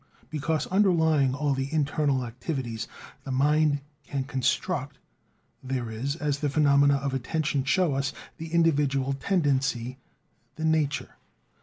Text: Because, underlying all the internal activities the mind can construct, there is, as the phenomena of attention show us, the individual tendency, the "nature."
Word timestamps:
Because, 0.31 0.65
underlying 0.65 1.35
all 1.35 1.53
the 1.53 1.71
internal 1.71 2.25
activities 2.25 2.87
the 3.23 3.29
mind 3.29 3.81
can 4.03 4.23
construct, 4.23 4.97
there 5.61 5.91
is, 5.91 6.15
as 6.15 6.39
the 6.39 6.49
phenomena 6.49 6.95
of 6.95 7.13
attention 7.13 7.63
show 7.63 7.93
us, 7.93 8.11
the 8.37 8.51
individual 8.51 9.13
tendency, 9.13 9.99
the 10.55 10.65
"nature." 10.65 11.17